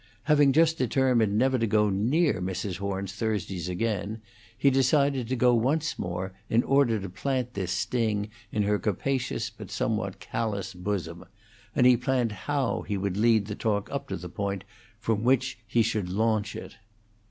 Having 0.23 0.53
just 0.53 0.79
determined 0.79 1.37
never 1.37 1.59
to 1.59 1.67
go 1.67 1.91
near 1.91 2.41
Mrs. 2.41 2.77
Horn's 2.77 3.13
Thursdays 3.13 3.69
again, 3.69 4.19
he 4.57 4.71
decided 4.71 5.27
to 5.27 5.35
go 5.35 5.53
once 5.53 5.99
more, 5.99 6.33
in 6.49 6.63
order 6.63 6.99
to 6.99 7.07
plant 7.07 7.53
this 7.53 7.71
sting 7.71 8.29
in 8.51 8.63
her 8.63 8.79
capacious 8.79 9.51
but 9.51 9.69
somewhat 9.69 10.19
callous 10.19 10.73
bosom; 10.73 11.25
and 11.75 11.85
he 11.85 11.95
planned 11.97 12.31
how 12.31 12.81
he 12.81 12.97
would 12.97 13.15
lead 13.15 13.45
the 13.45 13.53
talk 13.53 13.91
up 13.91 14.07
to 14.07 14.17
the 14.17 14.27
point 14.27 14.63
from 14.97 15.21
which 15.23 15.59
he 15.67 15.83
should 15.83 16.09
launch 16.09 16.55
it. 16.55 16.77